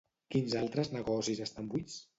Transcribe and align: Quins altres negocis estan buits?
Quins 0.35 0.55
altres 0.61 0.91
negocis 0.97 1.47
estan 1.49 1.71
buits? 1.75 2.05